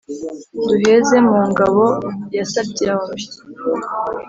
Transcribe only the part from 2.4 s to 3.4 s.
Sabyombyi